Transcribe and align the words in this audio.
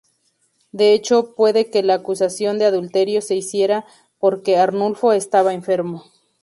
De 0.71 0.93
hecho, 0.93 1.35
puede 1.35 1.69
que 1.69 1.83
la 1.83 1.93
acusación 1.93 2.57
de 2.57 2.65
adulterio 2.65 3.21
se 3.21 3.35
hiciera 3.35 3.85
"porque" 4.17 4.57
Arnulfo 4.57 5.13
estaba 5.13 5.53
enfermo. 5.53 6.05